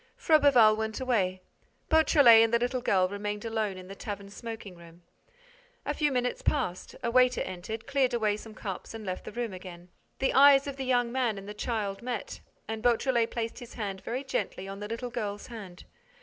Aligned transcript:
Froberval 0.17 0.75
went 0.77 0.99
away. 0.99 1.43
Beautrelet 1.87 2.43
and 2.43 2.51
the 2.51 2.57
little 2.57 2.81
girl 2.81 3.07
remained 3.07 3.45
alone 3.45 3.77
in 3.77 3.87
the 3.87 3.93
tavern 3.93 4.31
smoking 4.31 4.75
room. 4.75 5.03
A 5.85 5.93
few 5.93 6.11
minutes 6.11 6.41
passed, 6.41 6.95
a 7.03 7.11
waiter 7.11 7.41
entered, 7.41 7.85
cleared 7.85 8.15
away 8.15 8.35
some 8.35 8.55
cups 8.55 8.95
and 8.95 9.05
left 9.05 9.25
the 9.25 9.31
room 9.31 9.53
again. 9.53 9.89
The 10.17 10.33
eyes 10.33 10.65
of 10.65 10.77
the 10.77 10.85
young 10.85 11.11
man 11.11 11.37
and 11.37 11.47
the 11.47 11.53
child 11.53 12.01
met; 12.01 12.39
and 12.67 12.81
Beautrelet 12.81 13.29
placed 13.29 13.59
his 13.59 13.75
hand 13.75 14.01
very 14.01 14.23
gently 14.23 14.67
on 14.67 14.79
the 14.79 14.87
little 14.87 15.11
girl's 15.11 15.45
hand. 15.45 15.83